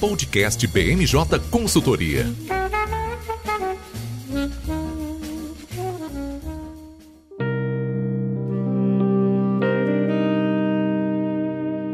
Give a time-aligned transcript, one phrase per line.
[0.00, 2.24] Podcast BMJ Consultoria.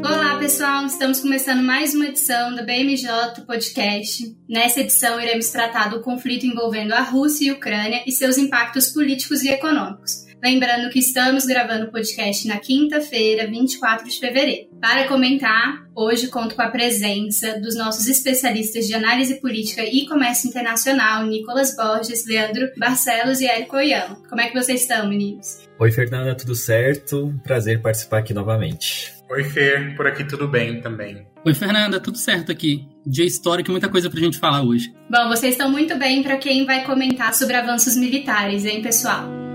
[0.04, 0.86] Olá, pessoal.
[0.86, 3.08] Estamos começando mais uma edição do BMJ
[3.44, 4.36] Podcast.
[4.48, 8.90] Nessa edição, iremos tratar do conflito envolvendo a Rússia e a Ucrânia e seus impactos
[8.90, 10.25] políticos e econômicos.
[10.46, 14.68] Lembrando que estamos gravando o podcast na quinta-feira, 24 de fevereiro.
[14.80, 20.48] Para comentar, hoje conto com a presença dos nossos especialistas de análise política e comércio
[20.48, 24.22] internacional, Nicolas Borges, Leandro Barcelos e Érico Oyama.
[24.28, 25.66] Como é que vocês estão, meninos?
[25.80, 27.34] Oi, Fernanda, tudo certo?
[27.42, 29.12] Prazer participar aqui novamente.
[29.28, 31.26] Oi, Fer, por aqui tudo bem também.
[31.44, 32.86] Oi, Fernanda, tudo certo aqui.
[33.04, 34.94] Dia histórico e muita coisa pra gente falar hoje.
[35.10, 39.45] Bom, vocês estão muito bem para quem vai comentar sobre avanços militares, hein, pessoal?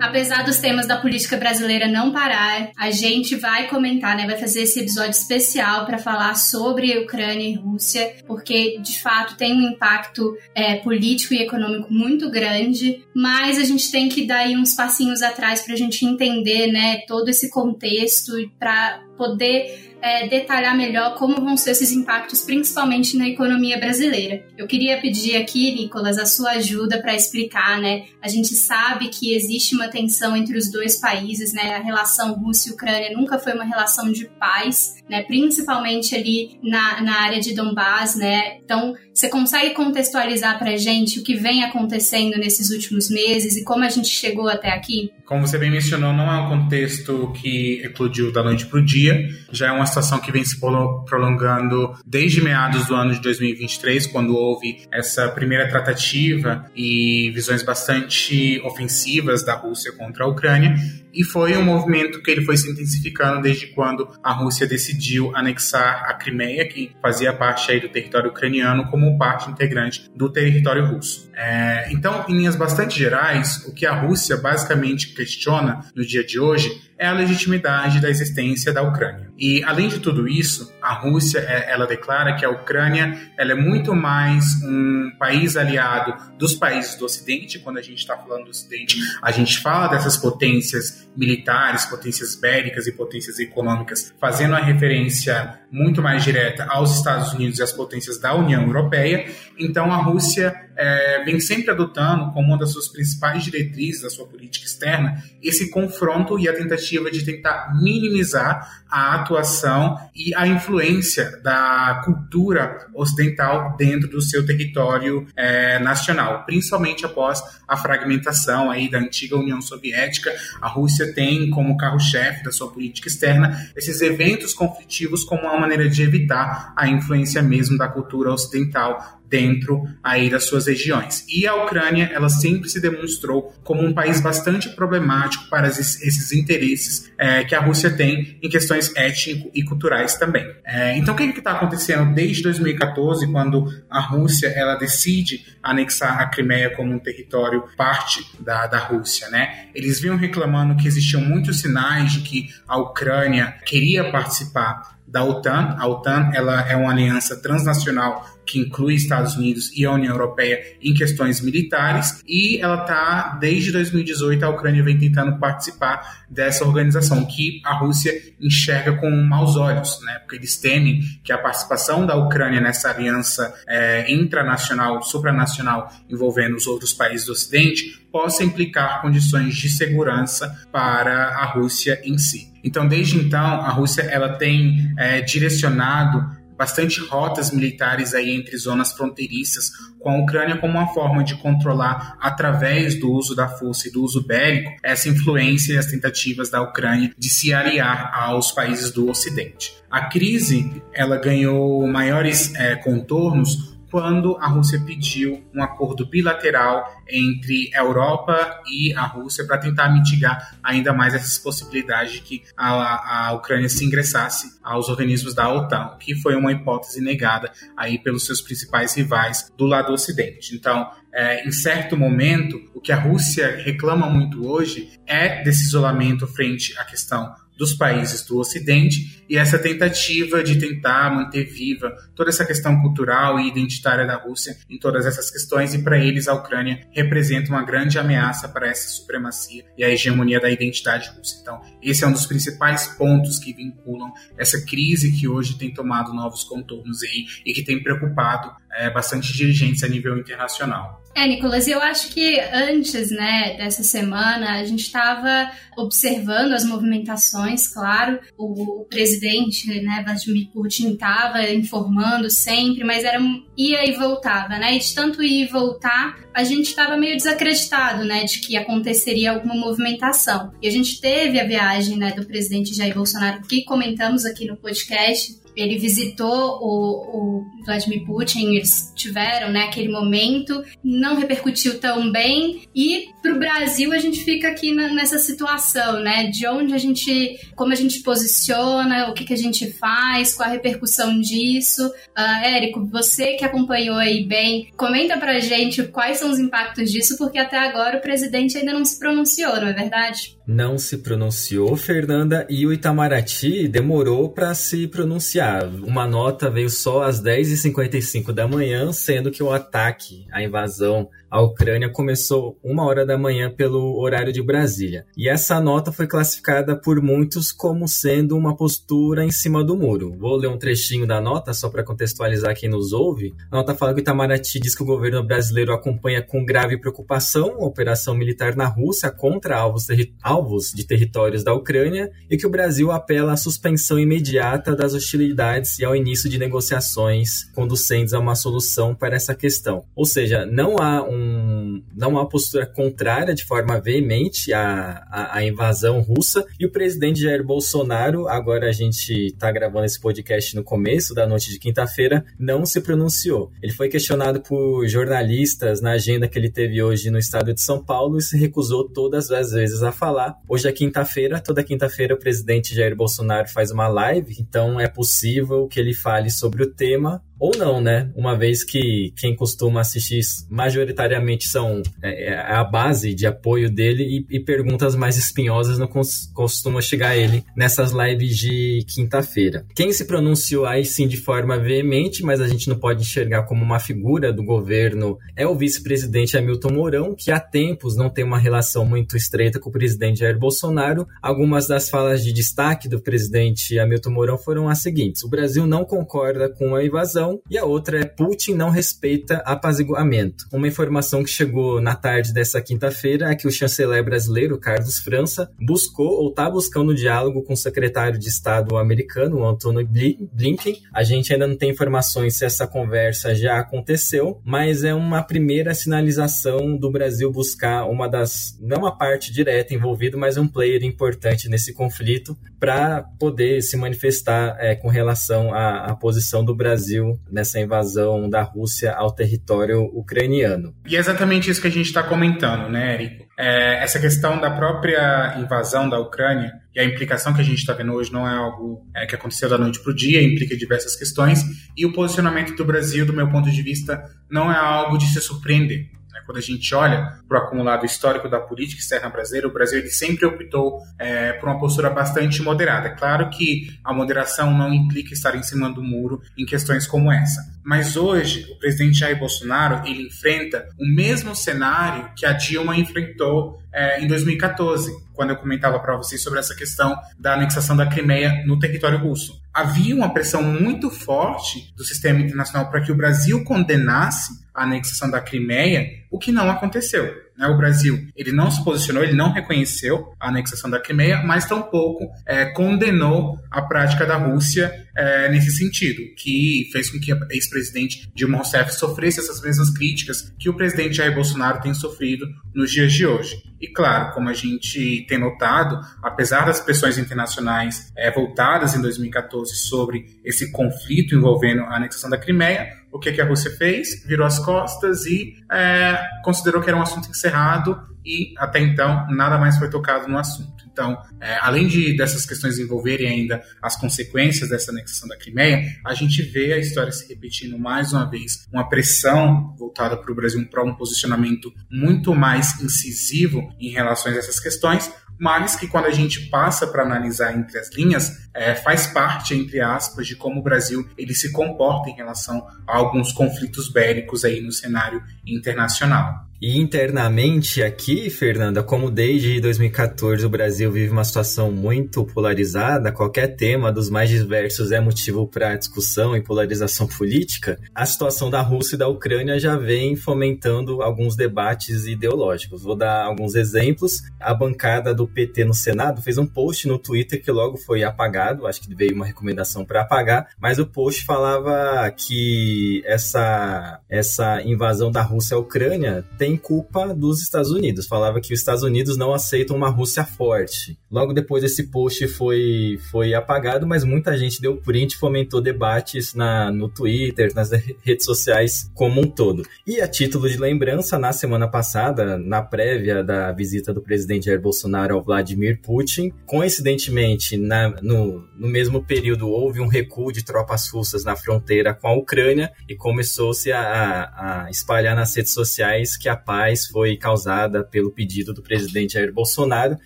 [0.00, 4.26] Apesar dos temas da política brasileira não parar, a gente vai comentar, né?
[4.26, 9.54] Vai fazer esse episódio especial para falar sobre Ucrânia e Rússia, porque de fato tem
[9.54, 13.04] um impacto é, político e econômico muito grande.
[13.14, 16.98] Mas a gente tem que dar uns passinhos atrás para a gente entender, né?
[17.06, 23.28] Todo esse contexto para poder é, detalhar melhor como vão ser esses impactos, principalmente na
[23.28, 24.44] economia brasileira.
[24.56, 28.06] Eu queria pedir aqui, Nicolas, a sua ajuda para explicar, né?
[28.22, 31.74] A gente sabe que existe uma tensão entre os dois países, né?
[31.74, 35.22] A relação Rússia e Ucrânia nunca foi uma relação de paz, né?
[35.22, 38.58] Principalmente ali na, na área de Donbass, né?
[38.58, 43.64] Então, você consegue contextualizar para a gente o que vem acontecendo nesses últimos meses e
[43.64, 45.10] como a gente chegou até aqui?
[45.24, 49.26] Como você bem mencionou, não é um contexto que eclodiu da noite para o dia,
[49.50, 54.36] já é uma situação que vem se prolongando desde meados do ano de 2023, quando
[54.36, 60.76] houve essa primeira tratativa e visões bastante ofensivas da Rússia contra a Ucrânia,
[61.16, 66.04] e foi um movimento que ele foi se intensificando desde quando a Rússia decidiu anexar
[66.06, 71.25] a Crimeia, que fazia parte aí do território ucraniano, como parte integrante do território russo.
[71.36, 76.40] É, então, em linhas bastante gerais, o que a Rússia basicamente questiona no dia de
[76.40, 79.30] hoje é a legitimidade da existência da Ucrânia.
[79.36, 83.54] E além de tudo isso, a Rússia é, ela declara que a Ucrânia ela é
[83.54, 87.58] muito mais um país aliado dos países do Ocidente.
[87.58, 92.86] Quando a gente está falando do Ocidente, a gente fala dessas potências militares, potências bélicas
[92.86, 98.18] e potências econômicas, fazendo a referência muito mais direta aos Estados Unidos e às potências
[98.18, 99.30] da União Europeia.
[99.58, 104.26] Então a Rússia é, vem sempre adotando como uma das suas principais diretrizes da sua
[104.26, 111.40] política externa esse confronto e a tentativa de tentar minimizar a atuação e a influência
[111.42, 118.98] da cultura ocidental dentro do seu território é, nacional, principalmente após a fragmentação aí da
[118.98, 120.32] antiga União Soviética.
[120.60, 125.88] A Rússia tem como carro-chefe da sua política externa esses eventos conflitivos como uma maneira
[125.88, 131.24] de evitar a influência mesmo da cultura ocidental dentro aí das suas regiões.
[131.28, 137.10] E a Ucrânia, ela sempre se demonstrou como um país bastante problemático para esses interesses
[137.18, 140.46] é, que a Rússia tem em questões étnico e culturais também.
[140.64, 146.26] É, então, o que está acontecendo desde 2014, quando a Rússia ela decide anexar a
[146.26, 149.68] Crimeia como um território parte da, da Rússia, né?
[149.74, 155.76] Eles vinham reclamando que existiam muitos sinais de que a Ucrânia queria participar da OTAN.
[155.78, 160.76] A OTAN ela é uma aliança transnacional que inclui Estados Unidos e a União Europeia
[160.80, 167.24] em questões militares, e ela está, desde 2018, a Ucrânia vem tentando participar dessa organização,
[167.24, 170.18] que a Rússia enxerga com maus olhos, né?
[170.20, 176.68] porque eles temem que a participação da Ucrânia nessa aliança é, intranacional, supranacional, envolvendo os
[176.68, 182.55] outros países do Ocidente, possa implicar condições de segurança para a Rússia em si.
[182.66, 188.92] Então, desde então, a Rússia ela tem é, direcionado bastante rotas militares aí entre zonas
[188.92, 189.70] fronteiriças
[190.00, 194.02] com a Ucrânia como uma forma de controlar através do uso da força e do
[194.02, 199.08] uso bélico essa influência e as tentativas da Ucrânia de se aliar aos países do
[199.08, 199.74] Ocidente.
[199.90, 207.70] A crise ela ganhou maiores é, contornos quando a Rússia pediu um acordo bilateral entre
[207.74, 213.28] a Europa e a Rússia para tentar mitigar ainda mais essas possibilidades de que a,
[213.28, 218.26] a Ucrânia se ingressasse aos organismos da OTAN, que foi uma hipótese negada aí pelos
[218.26, 220.54] seus principais rivais do lado ocidente.
[220.54, 226.26] Então, é, em certo momento, o que a Rússia reclama muito hoje é desse isolamento
[226.26, 232.30] frente à questão dos países do Ocidente e essa tentativa de tentar manter viva toda
[232.30, 236.34] essa questão cultural e identitária da Rússia em todas essas questões e para eles a
[236.34, 241.38] Ucrânia representa uma grande ameaça para essa supremacia e a hegemonia da identidade russa.
[241.40, 246.12] Então, esse é um dos principais pontos que vinculam essa crise que hoje tem tomado
[246.12, 251.02] novos contornos aí e que tem preocupado é, bastante dirigentes a nível internacional.
[251.14, 257.68] É, Nicolas, eu acho que antes, né, dessa semana, a gente estava observando as movimentações,
[257.68, 258.20] claro.
[258.36, 263.18] O, o presidente, né, Vladimir Putin estava informando sempre, mas era
[263.56, 264.76] ia e voltava, né?
[264.76, 269.30] E de tanto ir e voltar, a gente estava meio desacreditado, né, de que aconteceria
[269.30, 270.52] alguma movimentação.
[270.60, 274.54] E a gente teve a viagem, né, do presidente Jair Bolsonaro, que comentamos aqui no
[274.54, 282.12] podcast, ele visitou o, o, Vladimir Putin, eles tiveram né, aquele momento, não repercutiu tão
[282.12, 282.62] bem.
[282.74, 286.26] E para o Brasil a gente fica aqui na, nessa situação, né?
[286.26, 290.48] De onde a gente, como a gente posiciona, o que, que a gente faz, qual
[290.48, 291.86] a repercussão disso.
[292.16, 297.16] Uh, Érico, você que acompanhou aí bem, comenta pra gente quais são os impactos disso,
[297.16, 300.35] porque até agora o presidente ainda não se pronunciou, não é verdade?
[300.46, 305.66] Não se pronunciou, Fernanda, e o Itamaraty demorou para se pronunciar.
[305.66, 311.40] Uma nota veio só às 10h55 da manhã, sendo que o ataque, a invasão a
[311.42, 315.06] Ucrânia começou uma hora da manhã pelo horário de Brasília.
[315.16, 320.16] E essa nota foi classificada por muitos como sendo uma postura em cima do muro.
[320.16, 323.34] Vou ler um trechinho da nota só para contextualizar quem nos ouve.
[323.50, 327.56] A nota fala que o Itamaraty diz que o governo brasileiro acompanha com grave preocupação
[327.60, 329.90] a operação militar na Rússia contra alvos,
[330.36, 335.78] alvos de territórios da Ucrânia e que o Brasil apela à suspensão imediata das hostilidades
[335.78, 339.84] e ao início de negociações conducentes a uma solução para essa questão.
[339.94, 345.44] Ou seja, não há um não uma postura contrária de forma veemente à, à, à,
[345.44, 346.44] invasão russa.
[346.58, 351.26] E o presidente Jair Bolsonaro, agora a gente está gravando esse podcast no começo da
[351.26, 353.50] noite de quinta-feira, não se pronunciou.
[353.62, 357.82] Ele foi questionado por jornalistas na agenda que ele teve hoje no estado de São
[357.82, 360.25] Paulo e se recusou todas as vezes a falar.
[360.48, 365.66] Hoje é quinta-feira, toda quinta-feira o presidente Jair Bolsonaro faz uma live, então é possível
[365.68, 368.10] que ele fale sobre o tema ou não, né?
[368.14, 374.24] Uma vez que quem costuma assistir majoritariamente são é, é a base de apoio dele
[374.30, 379.66] e, e, perguntas mais espinhosas não cos, costuma chegar a ele nessas lives de quinta-feira.
[379.74, 383.62] Quem se pronunciou aí sim de forma veemente, mas a gente não pode enxergar como
[383.62, 388.38] uma figura do governo, é o vice-presidente Hamilton Mourão, que há tempos não tem uma
[388.38, 391.06] relação muito estreita com o presidente Jair Bolsonaro.
[391.20, 395.84] Algumas das falas de destaque do presidente Hamilton Mourão foram as seguintes: o Brasil não
[395.84, 400.46] concorda com a invasão e a outra é Putin não respeita apaziguamento.
[400.52, 405.50] Uma informação que chegou na tarde dessa quinta-feira é que o chanceler brasileiro, Carlos França,
[405.60, 410.82] buscou ou está buscando diálogo com o secretário de Estado americano, o Antony Blinken.
[410.92, 415.74] A gente ainda não tem informações se essa conversa já aconteceu, mas é uma primeira
[415.74, 421.48] sinalização do Brasil buscar uma das, não uma parte direta envolvida, mas um player importante
[421.48, 427.60] nesse conflito para poder se manifestar é, com relação à, à posição do Brasil nessa
[427.60, 430.74] invasão da Rússia ao território ucraniano.
[430.86, 433.26] E é exatamente isso que a gente está comentando, né, Érico?
[433.38, 437.74] É, essa questão da própria invasão da Ucrânia e a implicação que a gente está
[437.74, 440.96] vendo hoje não é algo é, que aconteceu da noite para o dia, implica diversas
[440.96, 441.42] questões,
[441.76, 445.20] e o posicionamento do Brasil, do meu ponto de vista, não é algo de se
[445.20, 445.86] surpreender.
[446.24, 449.90] Quando a gente olha para o acumulado histórico da política externa brasileira, o Brasil ele
[449.90, 452.88] sempre optou é, por uma postura bastante moderada.
[452.88, 457.10] É claro que a moderação não implica estar em cima do muro em questões como
[457.12, 457.56] essa.
[457.64, 463.60] Mas hoje, o presidente Jair Bolsonaro ele enfrenta o mesmo cenário que a Dilma enfrentou
[463.76, 468.42] é, em 2014, quando eu comentava para vocês sobre essa questão da anexação da Crimeia
[468.46, 469.38] no território russo.
[469.52, 475.10] Havia uma pressão muito forte do sistema internacional para que o Brasil condenasse a anexação
[475.10, 477.25] da Crimeia, o que não aconteceu.
[477.36, 477.46] Né?
[477.46, 482.10] O Brasil ele não se posicionou, ele não reconheceu a anexação da Crimeia, mas tampouco
[482.26, 488.10] é, condenou a prática da Rússia é, nesse sentido, que fez com que a ex-presidente
[488.14, 492.92] Dilma Rousseff sofresse essas mesmas críticas que o presidente Jair Bolsonaro tem sofrido nos dias
[492.92, 493.42] de hoje.
[493.60, 499.54] E claro, como a gente tem notado, apesar das pressões internacionais é, voltadas em 2014
[499.56, 504.04] sobre esse conflito envolvendo a anexação da Crimeia, o que, que a Rússia fez?
[504.04, 509.36] Virou as costas e é, considerou que era um assunto encerrado e até então nada
[509.36, 510.64] mais foi tocado no assunto.
[510.76, 515.94] Então, é, além de dessas questões envolverem ainda as consequências dessa anexação da Crimeia, a
[515.94, 520.46] gente vê a história se repetindo mais uma vez, uma pressão voltada para o Brasil
[520.50, 525.90] para um posicionamento muito mais incisivo em relação a essas questões, mas que quando a
[525.90, 530.42] gente passa para analisar entre as linhas, é, faz parte, entre aspas, de como o
[530.42, 536.25] Brasil ele se comporta em relação a alguns conflitos bélicos aí no cenário internacional.
[536.40, 543.36] E internamente aqui, Fernanda, como desde 2014 o Brasil vive uma situação muito polarizada, qualquer
[543.36, 548.74] tema dos mais diversos é motivo para discussão e polarização política, a situação da Rússia
[548.74, 552.62] e da Ucrânia já vem fomentando alguns debates ideológicos.
[552.62, 554.02] Vou dar alguns exemplos.
[554.20, 558.46] A bancada do PT no Senado fez um post no Twitter que logo foi apagado,
[558.46, 564.90] acho que veio uma recomendação para apagar, mas o post falava que essa, essa invasão
[564.90, 567.86] da Rússia à Ucrânia tem tem culpa dos Estados Unidos.
[567.86, 570.76] Falava que os Estados Unidos não aceitam uma Rússia forte.
[570.90, 576.50] Logo depois esse post foi, foi apagado, mas muita gente deu print, fomentou debates na,
[576.50, 577.50] no Twitter, nas
[577.84, 579.44] redes sociais como um todo.
[579.64, 584.40] E a título de lembrança, na semana passada, na prévia da visita do presidente Jair
[584.40, 590.68] Bolsonaro ao Vladimir Putin, coincidentemente, na, no, no mesmo período houve um recuo de tropas
[590.68, 596.08] russas na fronteira com a Ucrânia e começou-se a, a espalhar nas redes sociais que
[596.08, 599.76] a paz foi causada pelo pedido do presidente Jair Bolsonaro.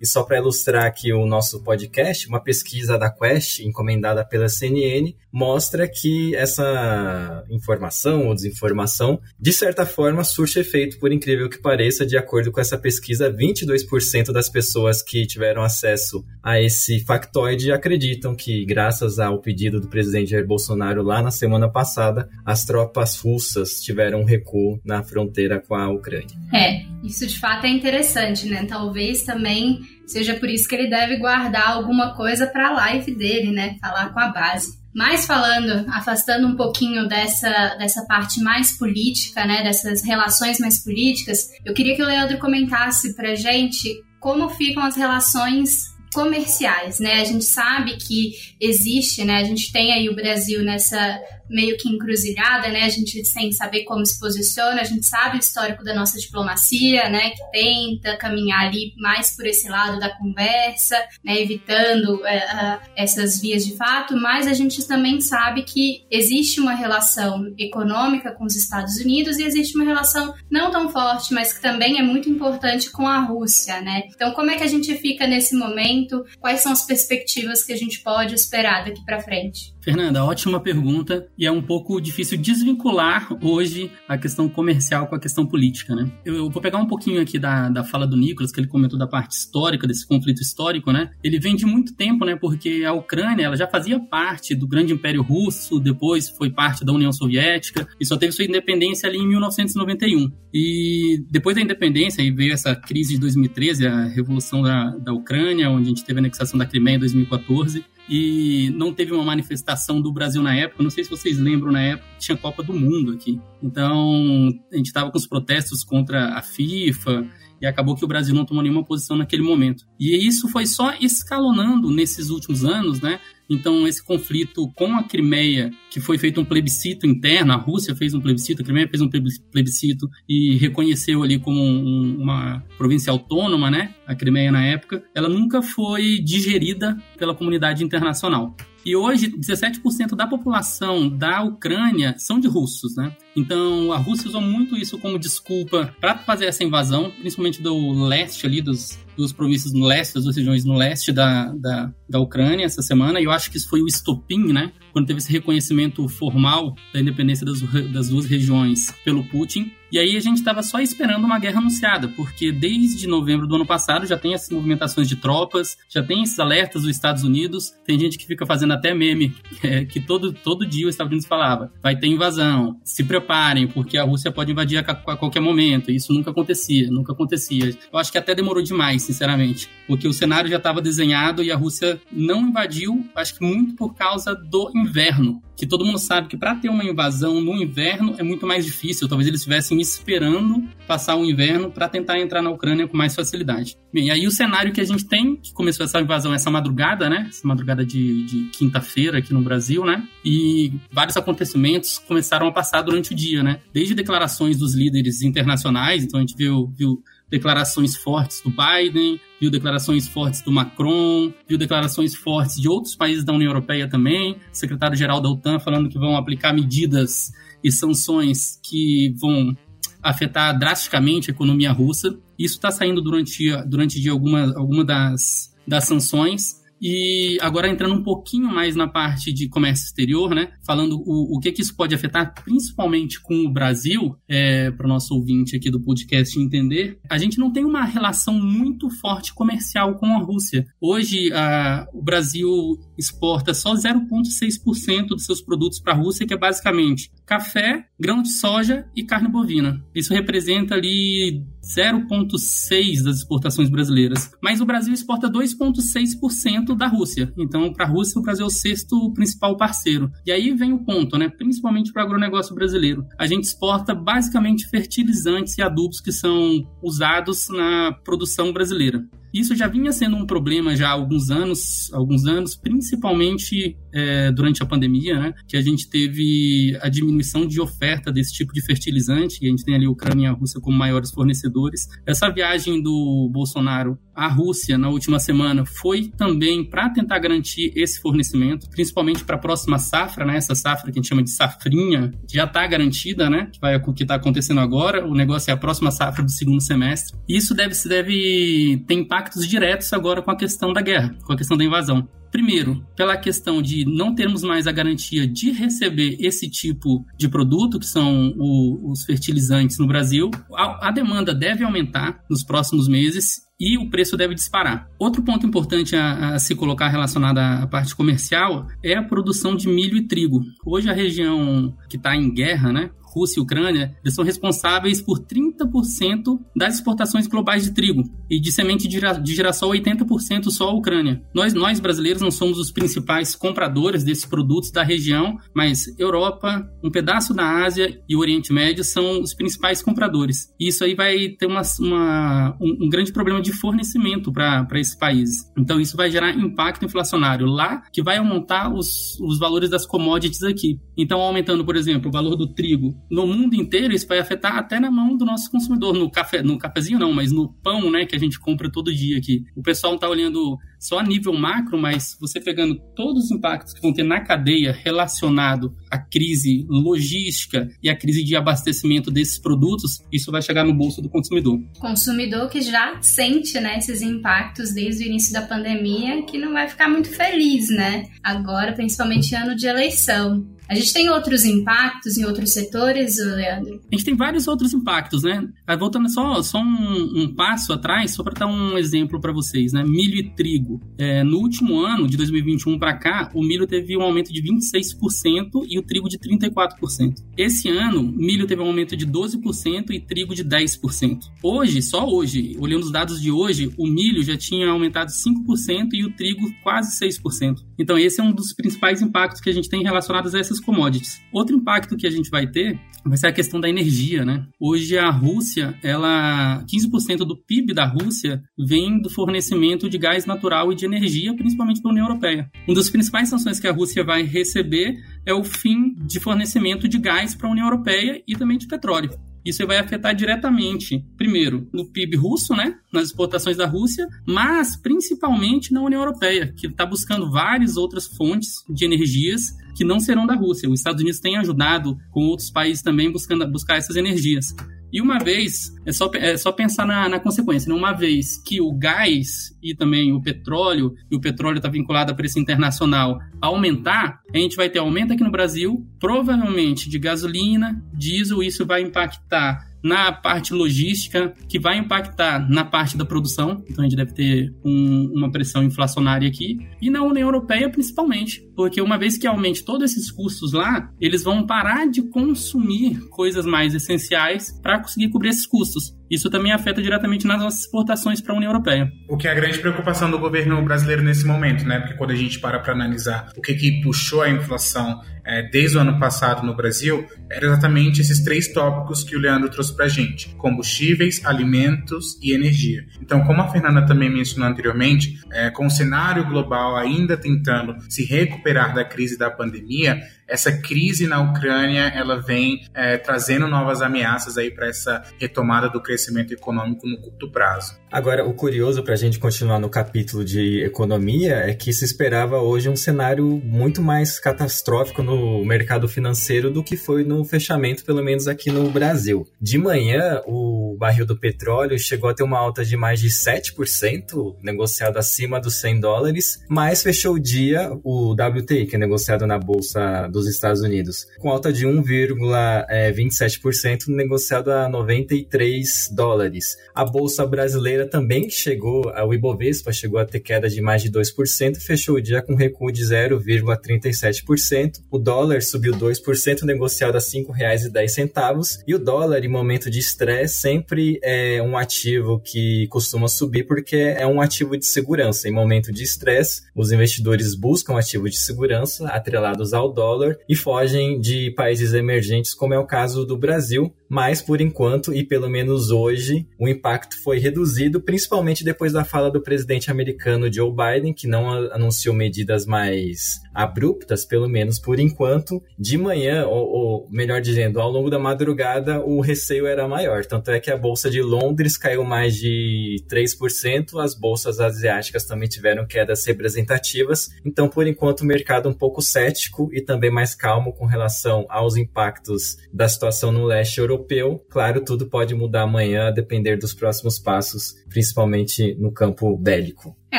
[0.00, 5.14] E só para ilustrar aqui o nosso podcast, uma pesquisa da Quest, encomendada pela CNN,
[5.32, 12.04] mostra que essa informação ou desinformação, de certa forma, surte efeito, por incrível que pareça,
[12.04, 18.34] de acordo com essa pesquisa, 22% das pessoas que tiveram acesso a esse factoide acreditam
[18.34, 23.80] que, graças ao pedido do presidente Jair Bolsonaro lá na semana passada, as tropas russas
[23.80, 26.09] tiveram um recuo na fronteira com a Ucrânia.
[26.18, 26.36] Ucrânia.
[26.52, 28.64] É, isso de fato é interessante, né?
[28.66, 33.52] Talvez também seja por isso que ele deve guardar alguma coisa para a live dele,
[33.52, 33.76] né?
[33.80, 34.80] Falar com a base.
[34.92, 41.48] Mas falando, afastando um pouquinho dessa, dessa parte mais política, né, dessas relações mais políticas,
[41.64, 47.20] eu queria que o Leandro comentasse pra gente como ficam as relações comerciais, né?
[47.20, 49.36] A gente sabe que existe, né?
[49.36, 52.84] A gente tem aí o Brasil nessa meio que encruzilhada, né?
[52.84, 57.08] A gente sem saber como se posiciona, a gente sabe o histórico da nossa diplomacia,
[57.10, 57.30] né?
[57.30, 61.40] Que tenta caminhar ali mais por esse lado da conversa, né?
[61.40, 67.52] Evitando é, essas vias de fato, mas a gente também sabe que existe uma relação
[67.58, 71.98] econômica com os Estados Unidos e existe uma relação não tão forte, mas que também
[71.98, 74.04] é muito importante com a Rússia, né?
[74.14, 75.99] Então, como é que a gente fica nesse momento?
[76.38, 79.74] Quais são as perspectivas que a gente pode esperar daqui para frente?
[79.82, 85.20] Fernanda, ótima pergunta e é um pouco difícil desvincular hoje a questão comercial com a
[85.20, 86.10] questão política, né?
[86.24, 89.06] Eu, vou pegar um pouquinho aqui da, da fala do Nicolas, que ele comentou da
[89.06, 91.10] parte histórica, desse conflito histórico, né?
[91.24, 92.36] Ele vem de muito tempo, né?
[92.36, 96.92] Porque a Ucrânia, ela já fazia parte do grande Império Russo, depois foi parte da
[96.92, 100.30] União Soviética e só teve sua independência ali em 1991.
[100.52, 105.70] E depois da independência, aí veio essa crise de 2013, a revolução da, da Ucrânia,
[105.70, 110.12] onde gente teve a anexação da Crimeia em 2014, e não teve uma manifestação do
[110.12, 110.82] Brasil na época.
[110.82, 113.40] Não sei se vocês lembram, na época tinha Copa do Mundo aqui.
[113.62, 117.26] Então, a gente estava com os protestos contra a FIFA
[117.60, 119.84] e acabou que o Brasil não tomou nenhuma posição naquele momento.
[119.98, 123.20] E isso foi só escalonando nesses últimos anos, né?
[123.50, 128.14] Então, esse conflito com a Crimeia, que foi feito um plebiscito interno, a Rússia fez
[128.14, 129.10] um plebiscito, a Crimeia fez um
[129.50, 133.92] plebiscito e reconheceu ali como um, uma província autônoma, né?
[134.06, 138.54] A Crimeia na época, ela nunca foi digerida pela comunidade internacional.
[138.84, 143.14] E hoje, 17% da população da Ucrânia são de russos, né?
[143.40, 148.46] Então, a Rússia usou muito isso como desculpa para fazer essa invasão, principalmente do leste
[148.46, 152.64] ali, dos, duas províncias no leste, das duas regiões no leste da, da, da Ucrânia
[152.64, 154.72] essa semana, e eu acho que isso foi o estopim, né?
[154.92, 157.60] Quando teve esse reconhecimento formal da independência das,
[157.92, 159.70] das duas regiões pelo Putin.
[159.92, 163.66] E aí a gente estava só esperando uma guerra anunciada, porque desde novembro do ano
[163.66, 167.98] passado já tem essas movimentações de tropas, já tem esses alertas dos Estados Unidos, tem
[167.98, 171.72] gente que fica fazendo até meme, é, que todo, todo dia os Estados Unidos falava,
[171.82, 175.92] vai ter invasão, se preparem, porque a Rússia pode invadir a, a qualquer momento.
[175.92, 177.76] Isso nunca acontecia, nunca acontecia.
[177.92, 181.56] Eu acho que até demorou demais, sinceramente, porque o cenário já estava desenhado e a
[181.56, 186.38] Rússia não invadiu, acho que muito por causa do inverno que todo mundo sabe que
[186.38, 189.06] para ter uma invasão no inverno é muito mais difícil.
[189.06, 193.76] Talvez eles estivessem esperando passar o inverno para tentar entrar na Ucrânia com mais facilidade.
[193.92, 197.26] Bem, aí o cenário que a gente tem, que começou essa invasão essa madrugada, né?
[197.28, 200.02] Essa madrugada de, de quinta-feira aqui no Brasil, né?
[200.24, 203.60] E vários acontecimentos começaram a passar durante o dia, né?
[203.72, 209.50] Desde declarações dos líderes internacionais, então a gente viu, viu declarações fortes do Biden, viu
[209.50, 215.20] declarações fortes do Macron, viu declarações fortes de outros países da União Europeia também, secretário-geral
[215.20, 217.30] da OTAN falando que vão aplicar medidas
[217.62, 219.56] e sanções que vão
[220.02, 222.18] afetar drasticamente a economia russa.
[222.38, 226.59] Isso está saindo durante, durante de alguma, alguma das, das sanções.
[226.80, 230.52] E agora entrando um pouquinho mais na parte de comércio exterior, né?
[230.64, 234.88] Falando o, o que, que isso pode afetar, principalmente com o Brasil, é, para o
[234.88, 239.96] nosso ouvinte aqui do podcast entender, a gente não tem uma relação muito forte comercial
[239.96, 240.66] com a Rússia.
[240.80, 246.38] Hoje, a, o Brasil exporta só 0,6% dos seus produtos para a Rússia, que é
[246.38, 249.84] basicamente café, grão de soja e carne bovina.
[249.94, 254.30] Isso representa ali 0,6% das exportações brasileiras.
[254.42, 257.32] Mas o Brasil exporta 2,6% da Rússia.
[257.36, 260.10] Então, para a Rússia, o Brasil é o sexto principal parceiro.
[260.26, 261.28] E aí vem o ponto, né?
[261.28, 263.06] Principalmente para o agronegócio brasileiro.
[263.18, 269.04] A gente exporta basicamente fertilizantes e adubos que são usados na produção brasileira.
[269.32, 274.62] Isso já vinha sendo um problema já há alguns anos, alguns anos, principalmente é, durante
[274.62, 275.34] a pandemia, né?
[275.48, 279.64] Que a gente teve a diminuição de oferta desse tipo de fertilizante, e a gente
[279.64, 281.88] tem ali a Ucrânia e a Rússia como maiores fornecedores.
[282.06, 288.00] Essa viagem do Bolsonaro à Rússia na última semana foi também para tentar garantir esse
[288.00, 290.36] fornecimento, principalmente para a próxima safra, né?
[290.36, 293.48] Essa safra que a gente chama de safrinha, que já está garantida, né?
[293.52, 295.06] Que vai o que está acontecendo agora.
[295.06, 297.18] O negócio é a próxima safra do segundo semestre.
[297.28, 301.36] Isso deve se deve impacto impactos diretos agora com a questão da guerra, com a
[301.36, 302.08] questão da invasão.
[302.32, 307.78] Primeiro, pela questão de não termos mais a garantia de receber esse tipo de produto,
[307.78, 313.50] que são o, os fertilizantes no Brasil, a, a demanda deve aumentar nos próximos meses
[313.58, 314.88] e o preço deve disparar.
[314.98, 319.68] Outro ponto importante a, a, se colocar relacionado à parte comercial é a produção de
[319.68, 320.40] milho e trigo.
[320.64, 325.18] Hoje a região que está em guerra, né, Rússia e Ucrânia, eles são responsáveis por
[325.18, 331.22] 30% das exportações globais de trigo e de semente de girassol 80% só a Ucrânia.
[331.34, 336.90] Nós, nós brasileiros não somos os principais compradores desses produtos da região, mas Europa, um
[336.90, 340.54] pedaço da Ásia e Oriente Médio são os principais compradores.
[340.58, 344.94] E isso aí vai ter uma, uma um, um, grande problema de fornecimento para esses
[344.94, 345.50] países.
[345.56, 350.42] Então isso vai gerar impacto inflacionário lá, que vai aumentar os, os valores das commodities
[350.42, 350.78] aqui.
[350.96, 354.80] Então aumentando, por exemplo, o valor do trigo no mundo inteiro, isso vai afetar até
[354.80, 358.16] na mão do nosso consumidor, no café, no cafezinho não, mas no pão, né, que
[358.16, 359.44] a gente compra todo dia aqui.
[359.56, 363.82] O pessoal está olhando só a nível macro, mas você pegando todos os impactos que
[363.82, 370.02] vão ter na cadeia relacionado à crise logística e à crise de abastecimento desses produtos,
[370.12, 371.60] isso vai chegar no bolso do consumidor.
[371.78, 376.68] Consumidor que já sente, né, esses impactos desde o início da pandemia, que não vai
[376.68, 378.08] ficar muito feliz, né?
[378.22, 380.46] Agora, principalmente ano de eleição.
[380.70, 383.80] A gente tem outros impactos em outros setores, Leandro?
[383.90, 385.48] A gente tem vários outros impactos, né?
[385.66, 389.72] Ah, voltando só, só um, um passo atrás, só para dar um exemplo para vocês,
[389.72, 389.82] né?
[389.82, 390.80] Milho e trigo.
[390.96, 395.66] É, no último ano, de 2021 para cá, o milho teve um aumento de 26%
[395.68, 397.14] e o trigo de 34%.
[397.36, 401.18] Esse ano, milho teve um aumento de 12% e trigo de 10%.
[401.42, 406.04] Hoje, só hoje, olhando os dados de hoje, o milho já tinha aumentado 5% e
[406.04, 407.56] o trigo quase 6%.
[407.76, 411.20] Então, esse é um dos principais impactos que a gente tem relacionados a essas commodities.
[411.32, 414.46] Outro impacto que a gente vai ter vai ser a questão da energia, né?
[414.58, 420.72] Hoje a Rússia, ela 15% do PIB da Rússia vem do fornecimento de gás natural
[420.72, 422.50] e de energia, principalmente da União Europeia.
[422.66, 426.98] Uma das principais sanções que a Rússia vai receber é o fim de fornecimento de
[426.98, 429.10] gás para a União Europeia e também de petróleo.
[429.44, 435.72] Isso vai afetar diretamente, primeiro, no PIB russo, né, nas exportações da Rússia, mas principalmente
[435.72, 440.34] na União Europeia, que está buscando várias outras fontes de energias que não serão da
[440.34, 440.68] Rússia.
[440.68, 444.54] Os Estados Unidos têm ajudado com outros países também buscando buscar essas energias.
[444.92, 447.78] E uma vez, é só, é só pensar na, na consequência, né?
[447.78, 452.14] uma vez que o gás e também o petróleo, e o petróleo está vinculado a
[452.14, 458.42] preço internacional, aumentar, a gente vai ter aumento aqui no Brasil, provavelmente de gasolina, diesel,
[458.42, 463.88] isso vai impactar na parte logística, que vai impactar na parte da produção, então a
[463.88, 468.98] gente deve ter um, uma pressão inflacionária aqui, e na União Europeia principalmente, porque uma
[468.98, 474.58] vez que aumente todos esses custos lá, eles vão parar de consumir coisas mais essenciais
[474.62, 475.99] para conseguir cobrir esses custos.
[476.10, 478.90] Isso também afeta diretamente nas nossas exportações para a União Europeia.
[479.08, 481.78] O que é a grande preocupação do governo brasileiro nesse momento, né?
[481.78, 485.76] Porque quando a gente para para analisar o que, que puxou a inflação é, desde
[485.76, 489.84] o ano passado no Brasil, era exatamente esses três tópicos que o Leandro trouxe para
[489.84, 492.84] a gente: combustíveis, alimentos e energia.
[493.00, 498.04] Então, como a Fernanda também mencionou anteriormente, é, com o cenário global ainda tentando se
[498.04, 504.38] recuperar da crise da pandemia, essa crise na Ucrânia ela vem é, trazendo novas ameaças
[504.38, 507.78] aí para essa retomada do crescimento econômico no curto prazo.
[507.90, 512.38] Agora, o curioso para a gente continuar no capítulo de economia é que se esperava
[512.38, 518.02] hoje um cenário muito mais catastrófico no mercado financeiro do que foi no fechamento, pelo
[518.02, 519.26] menos aqui no Brasil.
[519.40, 524.36] De manhã, o barril do petróleo chegou a ter uma alta de mais de 7%,
[524.40, 529.38] negociado acima dos 100 dólares, mas fechou o dia o WTI, que é negociado na
[529.38, 536.56] Bolsa dos Estados Unidos, com alta de 1,27%, negociado a 93 dólares.
[536.74, 541.56] A Bolsa brasileira também chegou, o Ibovespa chegou a ter queda de mais de 2%,
[541.56, 544.82] fechou o dia com recuo de 0,37%.
[544.90, 548.62] O dólar subiu 2%, negociado a R$ 5,10.
[548.66, 553.76] E o dólar, em momento de estresse, sempre é um ativo que costuma subir porque
[553.76, 555.28] é um ativo de segurança.
[555.28, 561.00] Em momento de estresse, os investidores buscam ativos de segurança atrelados ao dólar e fogem
[561.00, 565.72] de países emergentes, como é o caso do Brasil, mas por enquanto, e pelo menos
[565.72, 571.08] hoje, o impacto foi reduzido, principalmente depois da fala do presidente americano Joe Biden, que
[571.08, 575.42] não anunciou medidas mais abruptas, pelo menos por enquanto.
[575.58, 580.06] De manhã, ou, ou, melhor dizendo, ao longo da madrugada, o receio era maior.
[580.06, 585.28] Tanto é que a bolsa de Londres caiu mais de 3%, as bolsas asiáticas também
[585.28, 587.08] tiveram quedas representativas.
[587.24, 591.56] Então, por enquanto, o mercado um pouco cético e também mais calmo com relação aos
[591.56, 593.79] impactos da situação no leste europeu.
[594.28, 599.76] Claro, tudo pode mudar amanhã, a depender dos próximos passos, principalmente no campo bélico.
[599.92, 599.98] É,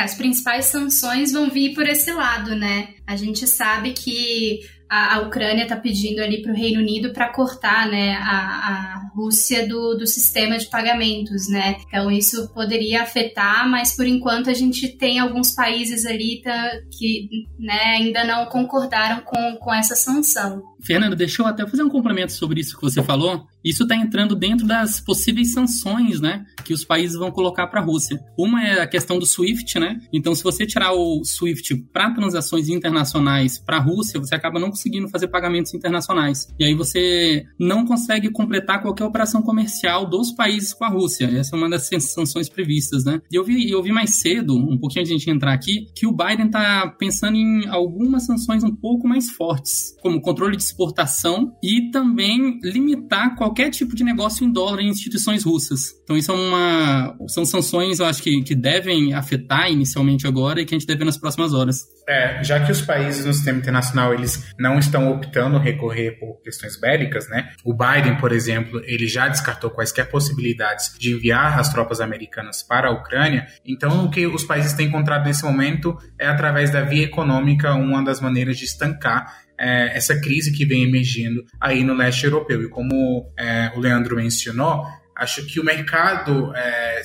[0.00, 2.88] as principais sanções vão vir por esse lado, né?
[3.06, 4.60] A gente sabe que
[4.92, 9.10] a, a Ucrânia está pedindo ali para o Reino Unido para cortar né, a, a
[9.14, 11.76] Rússia do, do sistema de pagamentos, né?
[11.86, 17.26] Então isso poderia afetar, mas por enquanto a gente tem alguns países ali tá, que
[17.58, 20.62] né, ainda não concordaram com, com essa sanção.
[20.82, 23.46] Fernando, deixa eu até fazer um complemento sobre isso que você falou.
[23.64, 27.84] Isso está entrando dentro das possíveis sanções, né, que os países vão colocar para a
[27.84, 28.20] Rússia.
[28.36, 30.00] Uma é a questão do SWIFT, né?
[30.12, 34.70] Então, se você tirar o SWIFT para transações internacionais para a Rússia, você acaba não
[34.70, 36.46] conseguindo fazer pagamentos internacionais.
[36.58, 41.26] E aí você não consegue completar qualquer operação comercial dos países com a Rússia.
[41.26, 43.20] Essa é uma das sanções previstas, né?
[43.30, 45.86] E eu vi, eu vi mais cedo, um pouquinho antes de a gente entrar aqui,
[45.96, 50.62] que o Biden está pensando em algumas sanções um pouco mais fortes, como controle de
[50.62, 55.94] exportação e também limitar qualquer tipo de negócio em dólar em instituições russas.
[56.04, 60.64] Então isso é uma são sanções, eu acho que, que devem afetar inicialmente agora e
[60.64, 61.86] que a gente deve ver nas próximas horas.
[62.08, 66.78] É, já que os países no sistema internacional eles não estão optando recorrer por questões
[66.78, 67.52] bélicas, né?
[67.64, 72.88] O Biden, por exemplo, ele já descartou quaisquer possibilidades de enviar as tropas americanas para
[72.88, 73.46] a Ucrânia.
[73.64, 78.02] Então, o que os países têm encontrado nesse momento é através da via econômica uma
[78.04, 82.62] das maneiras de estancar é, essa crise que vem emergindo aí no leste europeu.
[82.62, 84.84] E como é, o Leandro mencionou,
[85.16, 87.00] acho que o mercado é,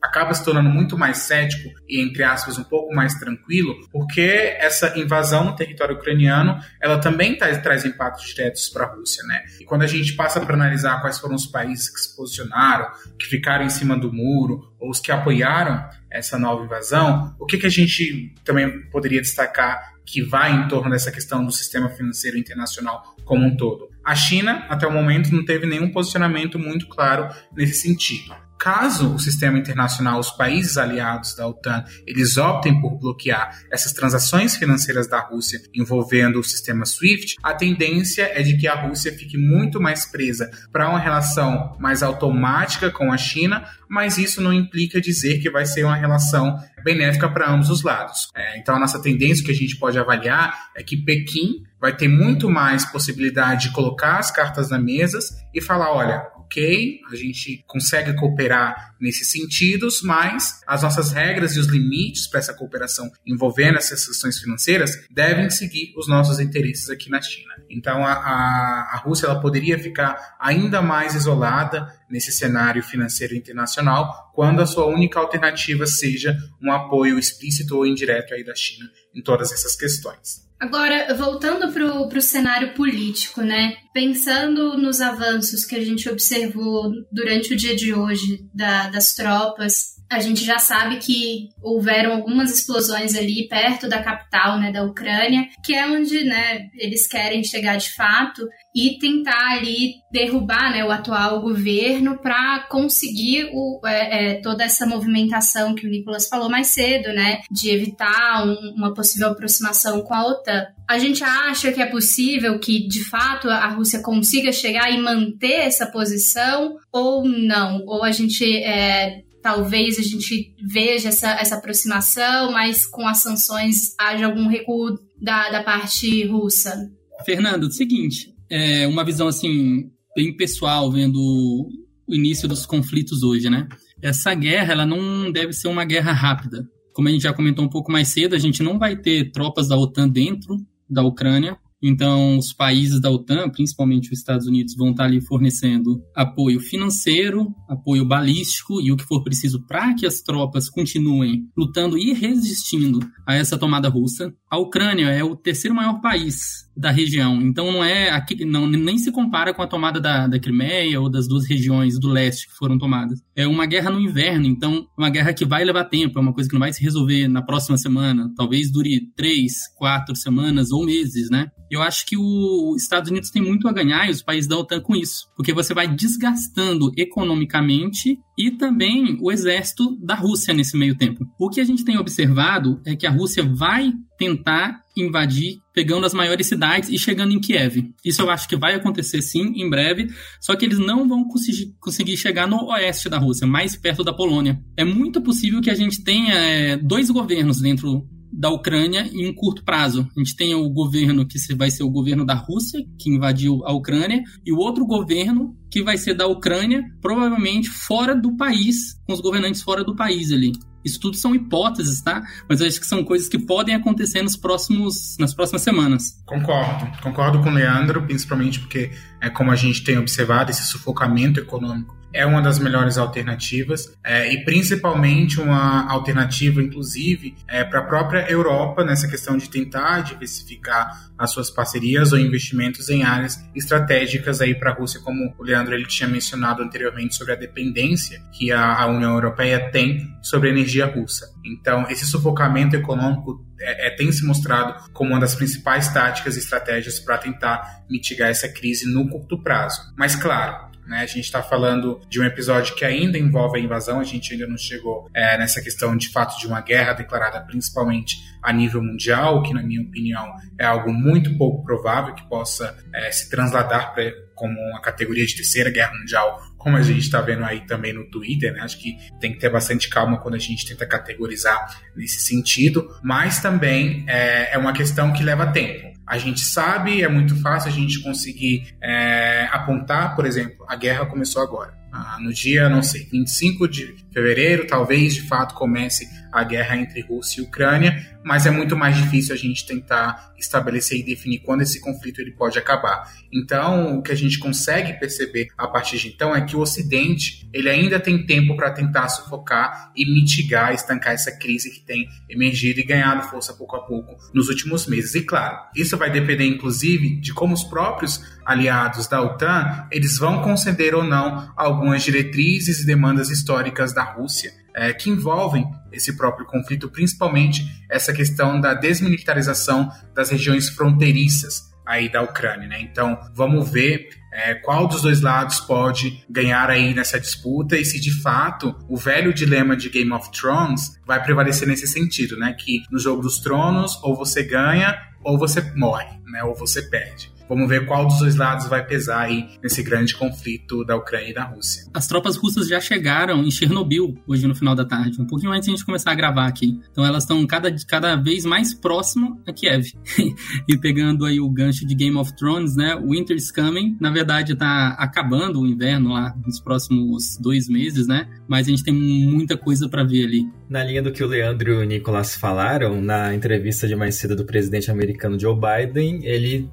[0.00, 4.98] acaba se tornando muito mais cético e, entre aspas, um pouco mais tranquilo, porque essa
[4.98, 9.42] invasão no território ucraniano, ela também traz, traz impactos diretos para a Rússia, né?
[9.60, 13.26] E quando a gente passa para analisar quais foram os países que se posicionaram, que
[13.26, 17.66] ficaram em cima do muro, ou os que apoiaram essa nova invasão, o que, que
[17.66, 23.14] a gente também poderia destacar que vai em torno dessa questão do sistema financeiro internacional
[23.24, 23.90] como um todo?
[24.02, 28.34] A China, até o momento, não teve nenhum posicionamento muito claro nesse sentido.
[28.60, 34.54] Caso o sistema internacional, os países aliados da OTAN, eles optem por bloquear essas transações
[34.54, 39.38] financeiras da Rússia envolvendo o sistema SWIFT, a tendência é de que a Rússia fique
[39.38, 45.00] muito mais presa para uma relação mais automática com a China, mas isso não implica
[45.00, 48.28] dizer que vai ser uma relação benéfica para ambos os lados.
[48.36, 52.08] É, então, a nossa tendência que a gente pode avaliar é que Pequim vai ter
[52.08, 55.18] muito mais possibilidade de colocar as cartas na mesa
[55.54, 61.60] e falar: olha, ok, a gente consegue cooperar nesses sentidos, mas as nossas regras e
[61.60, 67.08] os limites para essa cooperação envolvendo essas questões financeiras devem seguir os nossos interesses aqui
[67.08, 67.54] na China.
[67.70, 74.32] Então a, a, a Rússia ela poderia ficar ainda mais isolada nesse cenário financeiro internacional
[74.34, 79.22] quando a sua única alternativa seja um apoio explícito ou indireto aí da China em
[79.22, 80.49] todas essas questões.
[80.60, 83.76] Agora, voltando para o cenário político, né?
[83.94, 89.99] Pensando nos avanços que a gente observou durante o dia de hoje da, das tropas
[90.10, 95.48] A gente já sabe que houveram algumas explosões ali perto da capital, né, da Ucrânia,
[95.64, 98.42] que é onde, né, eles querem chegar de fato
[98.74, 104.84] e tentar ali derrubar né, o atual governo para conseguir o, é, é, toda essa
[104.84, 110.14] movimentação que o Nicolas falou mais cedo, né, de evitar um, uma possível aproximação com
[110.14, 110.66] a OTAN.
[110.88, 115.60] A gente acha que é possível que, de fato, a Rússia consiga chegar e manter
[115.60, 117.84] essa posição ou não?
[117.86, 123.94] Ou a gente é, talvez a gente veja essa, essa aproximação, mas com as sanções
[123.98, 126.90] haja algum recuo da, da parte russa?
[127.24, 133.22] Fernando, é o seguinte, é uma visão assim bem pessoal vendo o início dos conflitos
[133.22, 133.68] hoje, né?
[134.02, 136.66] Essa guerra, ela não deve ser uma guerra rápida.
[136.92, 139.68] Como a gente já comentou um pouco mais cedo, a gente não vai ter tropas
[139.68, 140.56] da OTAN dentro
[140.88, 141.56] da Ucrânia.
[141.82, 147.54] Então, os países da OTAN, principalmente os Estados Unidos, vão estar ali fornecendo apoio financeiro,
[147.68, 153.00] apoio balístico e o que for preciso para que as tropas continuem lutando e resistindo
[153.26, 154.32] a essa tomada russa.
[154.50, 157.40] A Ucrânia é o terceiro maior país da região.
[157.40, 161.08] Então não é aqui, não, nem se compara com a tomada da, da Crimeia ou
[161.08, 163.20] das duas regiões do leste que foram tomadas.
[163.36, 166.48] É uma guerra no inverno, então uma guerra que vai levar tempo, é uma coisa
[166.48, 168.32] que não vai se resolver na próxima semana.
[168.36, 171.48] Talvez dure três, quatro semanas ou meses, né?
[171.70, 174.80] Eu acho que os Estados Unidos tem muito a ganhar e os países da OTAN
[174.80, 180.96] com isso, porque você vai desgastando economicamente e também o exército da Rússia nesse meio
[180.96, 181.24] tempo.
[181.38, 186.12] O que a gente tem observado é que a Rússia vai tentar invadir, pegando as
[186.12, 187.90] maiores cidades e chegando em Kiev.
[188.04, 192.18] Isso eu acho que vai acontecer sim, em breve, só que eles não vão conseguir,
[192.18, 194.60] chegar no oeste da Rússia, mais perto da Polônia.
[194.76, 199.64] É muito possível que a gente tenha é, dois governos dentro da Ucrânia em curto
[199.64, 200.06] prazo.
[200.14, 203.72] A gente tem o governo que vai ser o governo da Rússia, que invadiu a
[203.72, 209.14] Ucrânia, e o outro governo que vai ser da Ucrânia, provavelmente fora do país, com
[209.14, 210.52] os governantes fora do país ali.
[210.84, 212.22] Isso tudo são hipóteses, tá?
[212.48, 216.20] Mas eu acho que são coisas que podem acontecer nos próximos, nas próximas semanas.
[216.24, 216.90] Concordo.
[217.02, 218.90] Concordo com o Leandro, principalmente porque
[219.20, 224.32] é como a gente tem observado esse sufocamento econômico é uma das melhores alternativas é,
[224.32, 231.10] e principalmente uma alternativa, inclusive, é, para a própria Europa nessa questão de tentar diversificar
[231.16, 235.74] as suas parcerias ou investimentos em áreas estratégicas aí para a Rússia, como o Leandro
[235.74, 240.52] ele tinha mencionado anteriormente sobre a dependência que a, a União Europeia tem sobre a
[240.52, 241.26] energia russa.
[241.44, 246.38] Então, esse sufocamento econômico é, é, tem se mostrado como uma das principais táticas e
[246.38, 249.80] estratégias para tentar mitigar essa crise no curto prazo.
[249.96, 251.02] Mas, claro, né?
[251.02, 254.44] A gente está falando de um episódio que ainda envolve a invasão, a gente ainda
[254.48, 259.40] não chegou é, nessa questão de fato de uma guerra declarada principalmente a nível mundial,
[259.42, 264.02] que na minha opinião é algo muito pouco provável que possa é, se transladar pra,
[264.34, 268.10] como uma categoria de terceira guerra mundial, como a gente está vendo aí também no
[268.10, 268.62] Twitter, né?
[268.62, 273.40] Acho que tem que ter bastante calma quando a gente tenta categorizar nesse sentido, mas
[273.40, 275.89] também é, é uma questão que leva tempo.
[276.10, 281.06] A gente sabe, é muito fácil a gente conseguir é, apontar, por exemplo, a guerra
[281.06, 281.72] começou agora.
[281.92, 287.00] Ah, no dia, não sei, 25 de fevereiro, talvez de fato comece a guerra entre
[287.00, 291.62] Rússia e Ucrânia, mas é muito mais difícil a gente tentar estabelecer e definir quando
[291.62, 293.10] esse conflito ele pode acabar.
[293.32, 297.48] Então, o que a gente consegue perceber a partir de então é que o Ocidente
[297.52, 302.80] ele ainda tem tempo para tentar sufocar e mitigar, estancar essa crise que tem emergido
[302.80, 305.14] e ganhado força pouco a pouco nos últimos meses.
[305.14, 310.42] E claro, isso vai depender inclusive de como os próprios aliados da OTAN eles vão
[310.42, 316.46] conceder ou não algumas diretrizes e demandas históricas da Rússia é, que envolvem esse próprio
[316.46, 322.80] conflito, principalmente essa questão da desmilitarização das regiões fronteiriças aí da Ucrânia, né?
[322.80, 328.00] Então, vamos ver é, qual dos dois lados pode ganhar aí nessa disputa e se
[328.00, 332.54] de fato o velho dilema de Game of Thrones vai prevalecer nesse sentido, né?
[332.58, 336.44] Que no jogo dos tronos ou você ganha ou você morre, né?
[336.44, 337.39] Ou você perde.
[337.50, 341.34] Vamos ver qual dos dois lados vai pesar aí nesse grande conflito da Ucrânia e
[341.34, 341.82] da Rússia.
[341.92, 345.64] As tropas russas já chegaram em Chernobyl hoje no final da tarde, um pouquinho antes
[345.64, 346.78] de a gente começar a gravar aqui.
[346.92, 349.94] Então elas estão cada, cada vez mais próximas a Kiev.
[350.68, 352.96] e pegando aí o gancho de Game of Thrones, né?
[352.96, 358.28] Winter's Coming, na verdade tá acabando o inverno lá nos próximos dois meses, né?
[358.46, 360.48] Mas a gente tem muita coisa para ver ali.
[360.68, 364.36] Na linha do que o Leandro e o Nicolas falaram, na entrevista de mais cedo
[364.36, 366.70] do presidente americano Joe Biden, ele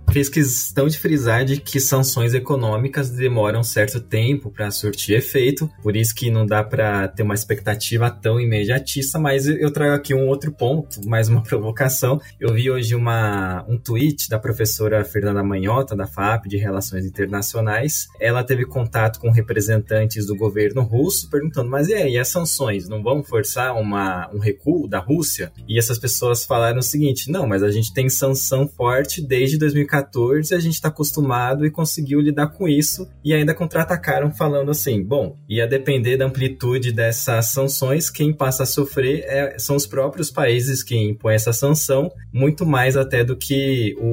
[0.68, 6.14] questão de frisar de que sanções econômicas demoram certo tempo para surtir efeito, por isso
[6.14, 10.52] que não dá para ter uma expectativa tão imediatista, mas eu trago aqui um outro
[10.52, 12.20] ponto, mais uma provocação.
[12.38, 18.08] Eu vi hoje uma, um tweet da professora Fernanda Manhota, da FAP, de Relações Internacionais.
[18.20, 23.02] Ela teve contato com representantes do governo russo, perguntando, mas e aí, as sanções não
[23.02, 25.50] vão forçar uma, um recuo da Rússia?
[25.66, 30.57] E essas pessoas falaram o seguinte, não, mas a gente tem sanção forte desde 2014,
[30.58, 35.38] a gente está acostumado e conseguiu lidar com isso, e ainda contra-atacaram falando assim, bom,
[35.48, 40.84] ia depender da amplitude dessas sanções, quem passa a sofrer é, são os próprios países
[40.84, 44.06] que impõem essa sanção, muito mais até do que o,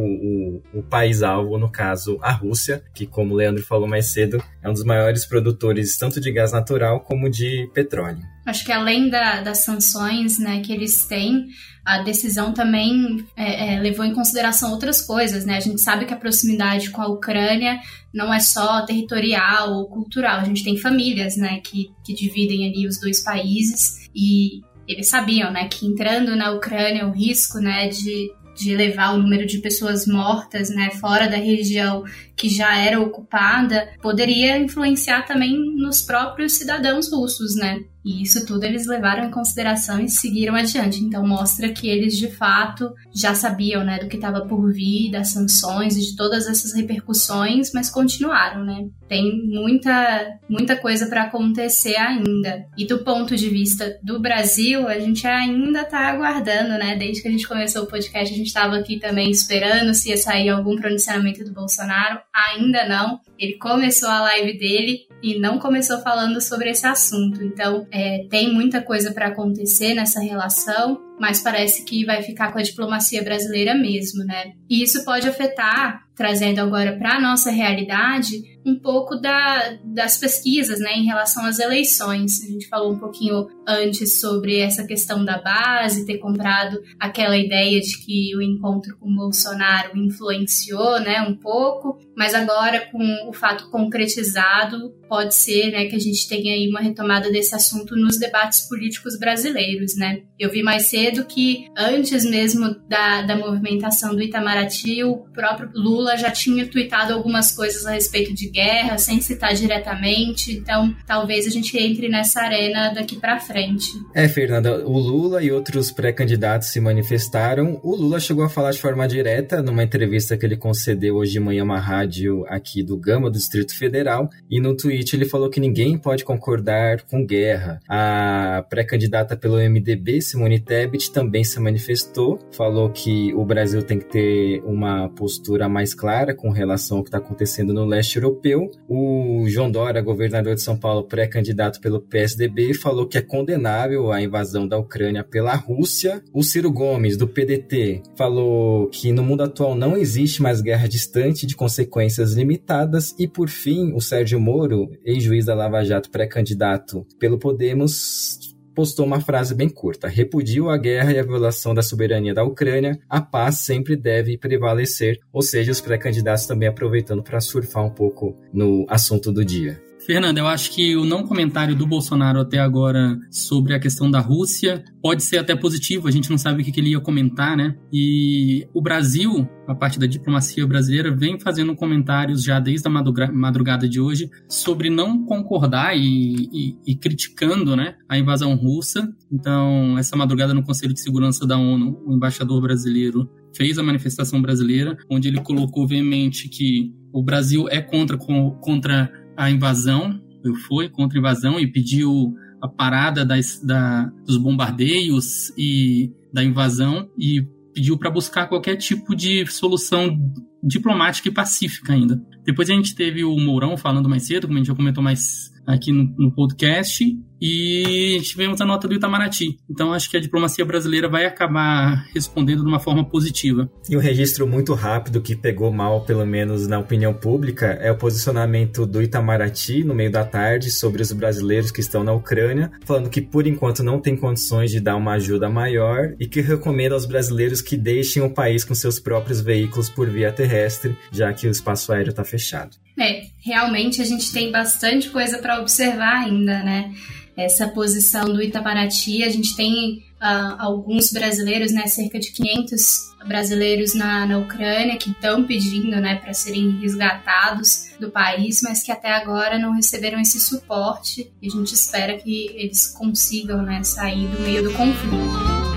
[0.76, 4.68] o, o país-alvo, no caso a Rússia, que como o Leandro falou mais cedo, é
[4.68, 8.34] um dos maiores produtores tanto de gás natural como de petróleo.
[8.46, 11.46] Acho que além da, das sanções né, que eles têm,
[11.85, 15.57] a decisão também é, é, levou em consideração outras coisas, né?
[15.57, 17.78] A gente sabe que a proximidade com a Ucrânia
[18.12, 22.87] não é só territorial ou cultural, a gente tem famílias, né, que, que dividem ali
[22.87, 28.30] os dois países e eles sabiam, né, que entrando na Ucrânia o risco, né, de
[28.57, 32.04] de o número de pessoas mortas, né, fora da região
[32.37, 37.80] que já era ocupada, poderia influenciar também nos próprios cidadãos russos, né?
[38.05, 41.03] E isso tudo eles levaram em consideração e seguiram adiante.
[41.03, 45.29] Então mostra que eles de fato já sabiam, né, do que estava por vir, das
[45.29, 48.87] sanções e de todas essas repercussões, mas continuaram, né?
[49.09, 52.67] Tem muita muita coisa para acontecer ainda.
[52.77, 56.97] E do ponto de vista do Brasil, a gente ainda está aguardando, né?
[56.97, 60.17] Desde que a gente começou o podcast, a gente estava aqui também esperando se ia
[60.17, 62.21] sair algum pronunciamento do Bolsonaro.
[62.35, 63.21] Ainda não.
[63.38, 67.43] Ele começou a live dele e não começou falando sobre esse assunto.
[67.43, 72.59] Então, é, tem muita coisa para acontecer nessa relação, mas parece que vai ficar com
[72.59, 74.53] a diplomacia brasileira mesmo, né?
[74.68, 80.81] E isso pode afetar, trazendo agora para a nossa realidade, um pouco da, das pesquisas
[80.81, 82.42] né, em relação às eleições.
[82.42, 87.81] A gente falou um pouquinho antes sobre essa questão da base, ter comprado aquela ideia
[87.81, 93.70] de que o encontro com Bolsonaro influenciou né, um pouco, mas agora com o fato
[93.70, 98.66] concretizado, pode ser né, que a gente tenha aí uma retomada desse assunto nos debates
[98.68, 99.94] políticos brasileiros.
[99.96, 100.22] Né?
[100.38, 106.17] Eu vi mais cedo que antes mesmo da, da movimentação do Itamaraty, o próprio Lula
[106.17, 110.53] já tinha tweetado algumas coisas a respeito de guerra, sem citar diretamente.
[110.53, 113.90] Então, talvez a gente entre nessa arena daqui para frente.
[114.14, 117.81] É, Fernanda, o Lula e outros pré-candidatos se manifestaram.
[117.83, 121.40] O Lula chegou a falar de forma direta numa entrevista que ele concedeu hoje de
[121.40, 125.61] manhã uma rádio aqui do Gama, do Distrito Federal, e no tweet ele falou que
[125.61, 127.81] ninguém pode concordar com guerra.
[127.88, 134.07] A pré-candidata pelo MDB, Simone Tebet, também se manifestou, falou que o Brasil tem que
[134.07, 138.70] ter uma postura mais clara com relação ao que está acontecendo no leste europeu europeu.
[138.88, 144.22] O João Dória, governador de São Paulo, pré-candidato pelo PSDB, falou que é condenável a
[144.22, 146.22] invasão da Ucrânia pela Rússia.
[146.33, 151.46] O Ciro Gomes, do PDT, falou que no mundo atual não existe mais guerra distante
[151.46, 153.14] de consequências limitadas.
[153.18, 159.20] E, por fim, o Sérgio Moro, ex-juiz da Lava Jato, pré-candidato pelo Podemos, postou uma
[159.20, 163.60] frase bem curta: repudio a guerra e a violação da soberania da Ucrânia, a paz
[163.60, 165.20] sempre deve prevalecer.
[165.32, 169.84] Ou seja, os pré-candidatos também aproveitando para surfar um pouco no assunto do dia.
[170.07, 174.21] Fernanda, eu acho que o não comentário do Bolsonaro até agora sobre a questão da
[174.21, 177.75] Rússia pode ser até positivo, a gente não sabe o que ele ia comentar, né?
[177.90, 183.88] E o Brasil, a parte da diplomacia brasileira, vem fazendo comentários já desde a madrugada
[183.88, 189.09] de hoje sobre não concordar e, e, e criticando né, a invasão russa.
[189.33, 194.43] Então, essa madrugada no Conselho de Segurança da ONU, o embaixador brasileiro fez a manifestação
[194.43, 200.20] brasileira, onde ele colocou veemente que o Brasil é contra, contra a invasão,
[200.66, 207.09] foi contra a invasão e pediu a parada das, da, dos bombardeios e da invasão
[207.18, 210.18] e pediu para buscar qualquer tipo de solução
[210.62, 212.23] diplomática e pacífica ainda.
[212.44, 215.53] Depois a gente teve o Mourão falando mais cedo, como a gente já comentou mais
[215.66, 217.05] aqui no, no podcast,
[217.46, 219.59] e tivemos a nota do Itamaraty.
[219.68, 223.70] Então acho que a diplomacia brasileira vai acabar respondendo de uma forma positiva.
[223.87, 227.98] E um registro muito rápido que pegou mal, pelo menos na opinião pública, é o
[227.98, 233.11] posicionamento do Itamaraty no meio da tarde sobre os brasileiros que estão na Ucrânia, falando
[233.11, 237.04] que por enquanto não tem condições de dar uma ajuda maior e que recomenda aos
[237.04, 241.50] brasileiros que deixem o país com seus próprios veículos por via terrestre, já que o
[241.50, 242.70] espaço aéreo está fechado.
[242.98, 246.90] É, realmente a gente tem bastante coisa para observar ainda, né?
[247.37, 249.23] Essa posição do Itamaraty.
[249.25, 255.11] A gente tem uh, alguns brasileiros, né, cerca de 500 brasileiros na, na Ucrânia que
[255.11, 260.38] estão pedindo né, para serem resgatados do país, mas que até agora não receberam esse
[260.38, 265.73] suporte e a gente espera que eles consigam né, sair do meio do conflito.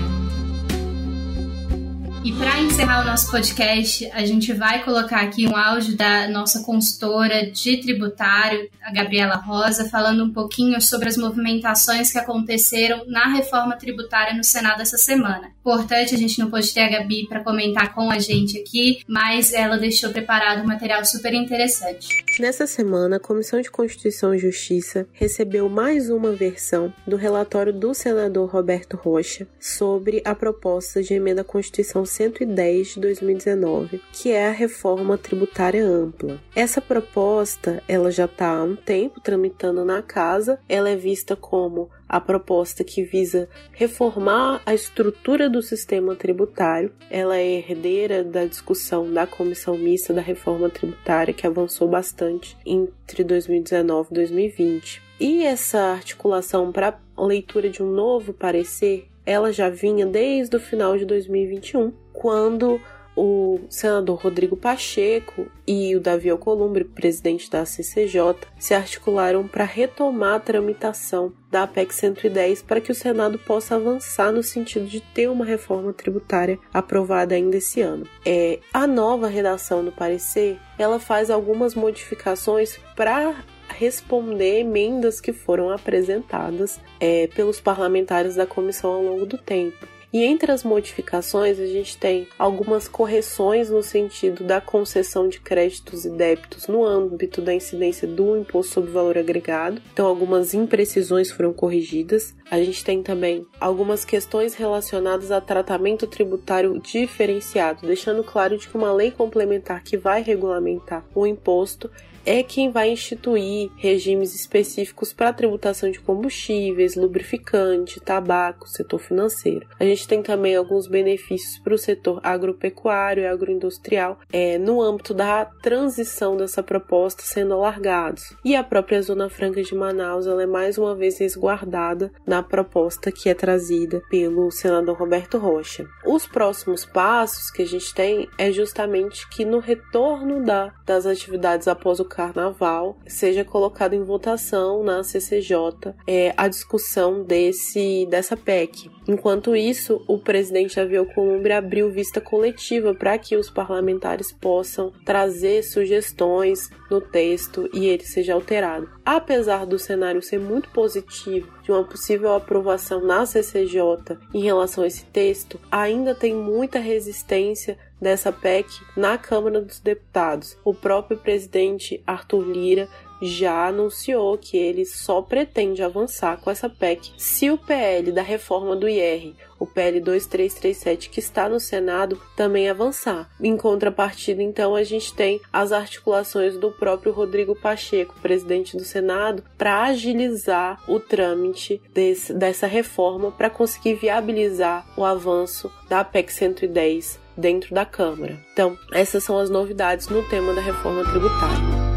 [2.28, 6.62] E para encerrar o nosso podcast, a gente vai colocar aqui um áudio da nossa
[6.62, 13.28] consultora de tributário, a Gabriela Rosa, falando um pouquinho sobre as movimentações que aconteceram na
[13.28, 15.52] reforma tributária no Senado essa semana.
[15.58, 19.54] Importante, a gente não pôde ter a Gabi para comentar com a gente aqui, mas
[19.54, 22.08] ela deixou preparado um material super interessante.
[22.38, 27.94] Nessa semana, a Comissão de Constituição e Justiça recebeu mais uma versão do relatório do
[27.94, 34.48] senador Roberto Rocha sobre a proposta de emenda à Constituição 110 de 2019, que é
[34.48, 36.40] a reforma tributária ampla.
[36.52, 41.88] Essa proposta, ela já está há um tempo tramitando na casa, ela é vista como
[42.08, 46.92] a proposta que visa reformar a estrutura do sistema tributário.
[47.08, 53.22] Ela é herdeira da discussão da comissão mista da reforma tributária, que avançou bastante entre
[53.22, 55.02] 2019 e 2020.
[55.20, 60.96] E essa articulação para leitura de um novo parecer, ela já vinha desde o final
[60.96, 62.80] de 2021, quando
[63.14, 70.36] o senador Rodrigo Pacheco e o Davi Alcolumbre, presidente da CCJ, se articularam para retomar
[70.36, 75.28] a tramitação da PEC 110 para que o Senado possa avançar no sentido de ter
[75.28, 78.06] uma reforma tributária aprovada ainda esse ano.
[78.24, 83.34] É, a nova redação do parecer ela faz algumas modificações para
[83.68, 89.86] responder emendas que foram apresentadas é, pelos parlamentares da comissão ao longo do tempo.
[90.10, 96.06] E entre as modificações, a gente tem algumas correções no sentido da concessão de créditos
[96.06, 99.82] e débitos no âmbito da incidência do imposto sobre valor agregado.
[99.92, 102.34] Então, algumas imprecisões foram corrigidas.
[102.50, 108.76] A gente tem também algumas questões relacionadas a tratamento tributário diferenciado, deixando claro de que
[108.78, 111.90] uma lei complementar que vai regulamentar o imposto
[112.24, 119.66] é quem vai instituir regimes específicos para tributação de combustíveis, lubrificante, tabaco, setor financeiro.
[119.78, 125.14] A gente tem também alguns benefícios para o setor agropecuário e agroindustrial é, no âmbito
[125.14, 128.34] da transição dessa proposta sendo alargados.
[128.44, 133.10] E a própria Zona Franca de Manaus ela é mais uma vez resguardada na proposta
[133.10, 135.86] que é trazida pelo senador Roberto Rocha.
[136.06, 141.68] Os próximos passos que a gente tem é justamente que no retorno da, das atividades
[141.68, 148.90] após o carnaval seja colocado em votação na CCJ é, a discussão desse dessa PEC.
[149.08, 155.62] Enquanto isso, o presidente Davi Alcolumbre abriu vista coletiva para que os parlamentares possam trazer
[155.62, 158.86] sugestões no texto e ele seja alterado.
[159.02, 164.86] Apesar do cenário ser muito positivo de uma possível aprovação na CCJ em relação a
[164.86, 170.56] esse texto, ainda tem muita resistência dessa PEC na Câmara dos Deputados.
[170.62, 172.88] O próprio presidente Arthur Lira
[173.20, 178.76] já anunciou que ele só pretende avançar com essa PEC se o PL da reforma
[178.76, 183.28] do IR, o PL 2337 que está no Senado, também avançar.
[183.40, 189.42] Em contrapartida, então, a gente tem as articulações do próprio Rodrigo Pacheco, presidente do Senado,
[189.56, 197.18] para agilizar o trâmite desse, dessa reforma para conseguir viabilizar o avanço da PEC 110
[197.36, 198.38] dentro da Câmara.
[198.52, 201.87] Então, essas são as novidades no tema da reforma tributária.